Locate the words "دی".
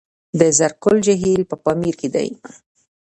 2.15-2.29